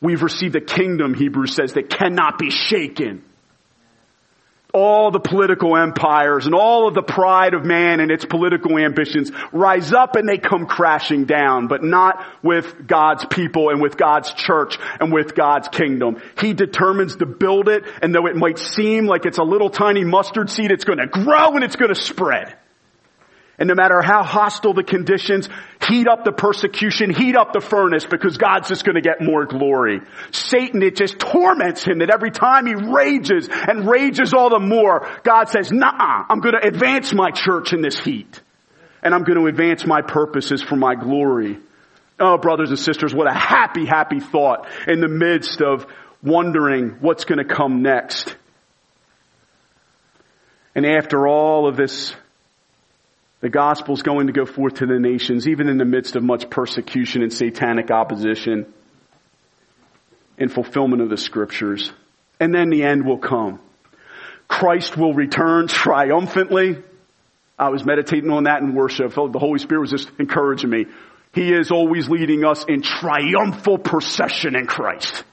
[0.00, 3.22] We've received a kingdom, Hebrews says, that cannot be shaken.
[4.72, 9.30] All the political empires and all of the pride of man and its political ambitions
[9.52, 14.32] rise up and they come crashing down, but not with God's people and with God's
[14.32, 16.20] church and with God's kingdom.
[16.40, 20.04] He determines to build it and though it might seem like it's a little tiny
[20.04, 22.56] mustard seed, it's going to grow and it's going to spread.
[23.60, 25.46] And no matter how hostile the conditions,
[25.86, 29.44] heat up the persecution, heat up the furnace because God's just going to get more
[29.44, 30.00] glory.
[30.32, 35.06] Satan, it just torments him that every time he rages and rages all the more,
[35.24, 38.40] God says, nah, I'm going to advance my church in this heat.
[39.02, 41.58] And I'm going to advance my purposes for my glory.
[42.18, 45.86] Oh, brothers and sisters, what a happy, happy thought in the midst of
[46.22, 48.34] wondering what's going to come next.
[50.74, 52.14] And after all of this
[53.40, 56.22] the gospel is going to go forth to the nations, even in the midst of
[56.22, 58.72] much persecution and satanic opposition
[60.36, 61.92] in fulfillment of the scriptures.
[62.38, 63.60] And then the end will come.
[64.46, 66.82] Christ will return triumphantly.
[67.58, 69.14] I was meditating on that in worship.
[69.14, 70.86] The Holy Spirit was just encouraging me.
[71.32, 75.24] He is always leading us in triumphal procession in Christ.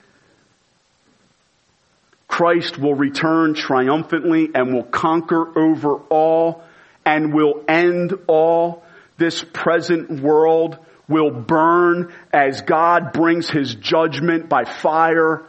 [2.28, 6.64] Christ will return triumphantly and will conquer over all
[7.08, 8.84] and will end all.
[9.18, 10.78] This present world
[11.08, 15.46] will burn as God brings his judgment by fire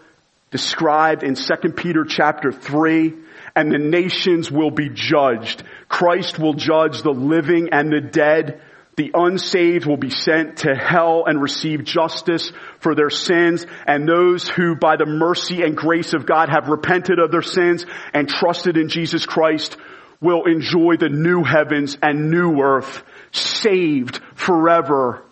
[0.51, 3.13] described in 2 Peter chapter 3
[3.57, 5.65] and the nations will be judged.
[5.89, 8.63] Christ will judge the living and the dead.
[8.97, 14.49] The unsaved will be sent to hell and receive justice for their sins and those
[14.49, 17.85] who by the mercy and grace of God have repented of their sins
[18.15, 19.77] and trusted in Jesus Christ
[20.21, 23.03] will enjoy the new heavens and new earth,
[23.33, 25.23] saved forever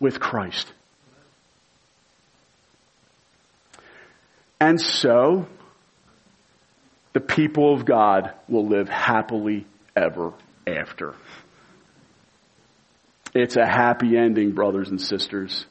[0.00, 0.72] with Christ.
[4.60, 5.46] And so,
[7.12, 10.32] the people of God will live happily ever
[10.66, 11.14] after.
[13.34, 15.66] It's a happy ending, brothers and sisters.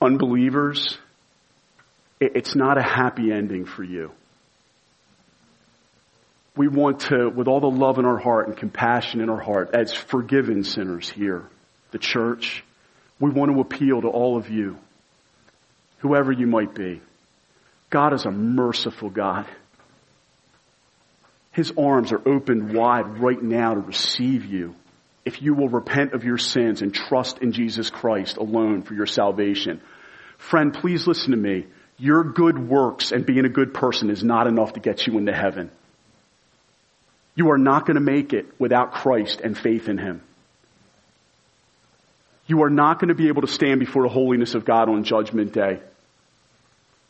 [0.00, 0.98] Unbelievers,
[2.20, 4.10] it's not a happy ending for you.
[6.56, 9.74] We want to, with all the love in our heart and compassion in our heart,
[9.74, 11.44] as forgiven sinners here,
[11.90, 12.64] the church,
[13.20, 14.78] we want to appeal to all of you,
[15.98, 17.02] whoever you might be.
[17.90, 19.46] God is a merciful God.
[21.52, 24.74] His arms are opened wide right now to receive you
[25.24, 29.06] if you will repent of your sins and trust in Jesus Christ alone for your
[29.06, 29.80] salvation.
[30.38, 31.66] Friend, please listen to me.
[31.98, 35.32] Your good works and being a good person is not enough to get you into
[35.32, 35.70] heaven.
[37.34, 40.22] You are not going to make it without Christ and faith in Him.
[42.46, 45.04] You are not going to be able to stand before the holiness of God on
[45.04, 45.80] judgment day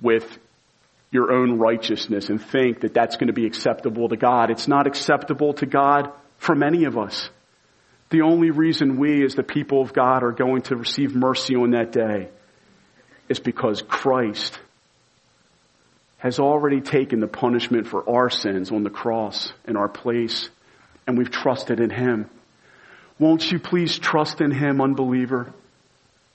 [0.00, 0.38] with
[1.10, 4.50] your own righteousness and think that that's going to be acceptable to God.
[4.50, 7.28] It's not acceptable to God for many of us.
[8.10, 11.72] The only reason we as the people of God are going to receive mercy on
[11.72, 12.28] that day
[13.28, 14.58] is because Christ
[16.18, 20.48] has already taken the punishment for our sins on the cross in our place,
[21.06, 22.28] and we've trusted in Him.
[23.18, 25.52] Won't you please trust in Him, unbeliever?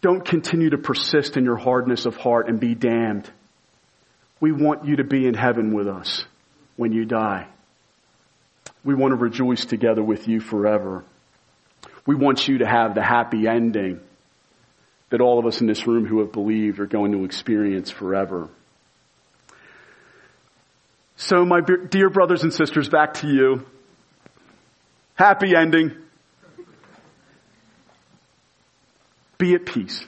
[0.01, 3.29] Don't continue to persist in your hardness of heart and be damned.
[4.39, 6.25] We want you to be in heaven with us
[6.75, 7.47] when you die.
[8.83, 11.03] We want to rejoice together with you forever.
[12.07, 13.99] We want you to have the happy ending
[15.11, 18.49] that all of us in this room who have believed are going to experience forever.
[21.21, 23.63] So my dear brothers and sisters, back to you.
[25.13, 25.95] Happy ending.
[29.37, 30.03] Be at peace.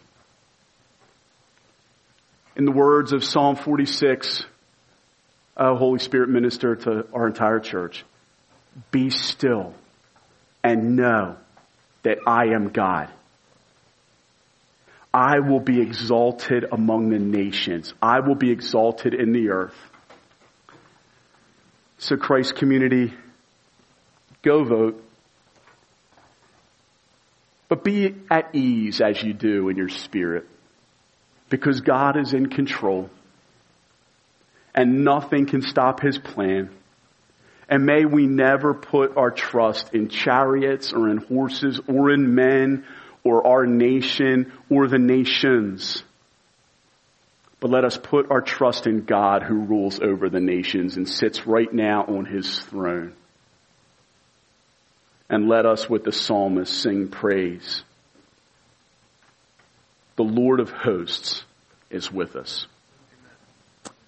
[2.55, 4.43] In the words of Psalm 46,
[5.55, 8.03] oh, Holy Spirit minister to our entire church,
[8.89, 9.76] be still
[10.64, 11.38] and know
[12.01, 13.07] that I am God.
[15.14, 17.93] I will be exalted among the nations.
[18.01, 19.76] I will be exalted in the earth.
[22.04, 23.14] So, Christ community,
[24.41, 25.01] go vote.
[27.70, 30.45] But be at ease as you do in your spirit
[31.47, 33.10] because God is in control
[34.76, 36.72] and nothing can stop his plan.
[37.70, 42.86] And may we never put our trust in chariots or in horses or in men
[43.24, 46.04] or our nation or the nations.
[47.64, 51.47] But let us put our trust in God who rules over the nations and sits
[51.47, 53.14] right now on his throne.
[55.30, 57.84] And let us with the psalmist sing praise.
[60.18, 61.45] The Lord of hosts
[61.89, 62.68] is with us.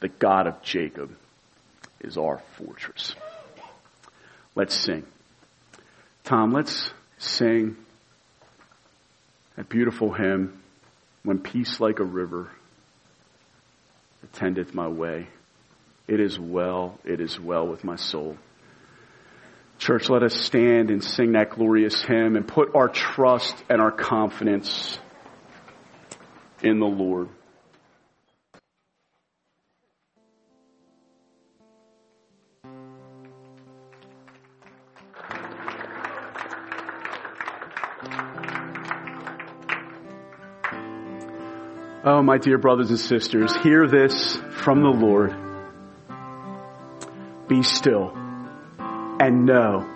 [0.02, 1.16] the God of Jacob
[2.02, 3.16] is our fortress.
[4.54, 5.06] Let's sing.
[6.26, 6.90] Tom, let's
[7.20, 7.78] sing
[9.56, 10.62] that beautiful hymn,
[11.24, 12.50] When Peace Like a River
[14.36, 15.28] attendeth my way.
[16.08, 18.38] It is well, it is well with my soul.
[19.78, 23.92] Church, let us stand and sing that glorious hymn and put our trust and our
[23.92, 24.98] confidence
[26.62, 27.30] in the Lord.
[42.08, 45.36] Oh, my dear brothers and sisters, hear this from the Lord.
[47.48, 48.12] Be still
[49.20, 49.90] and know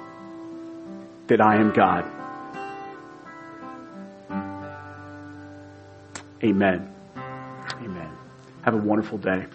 [1.27, 2.05] that I am God.
[6.43, 6.91] Amen.
[7.15, 8.09] Amen.
[8.63, 9.45] Have a wonderful day.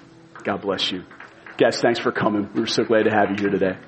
[0.44, 1.02] God bless you.
[1.59, 2.48] Guys, thanks for coming.
[2.55, 3.78] We are so glad to have you here today.